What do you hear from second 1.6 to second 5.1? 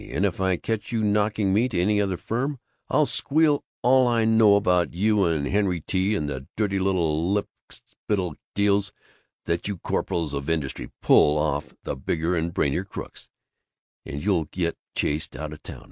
to any other firm, I'll squeal all I know about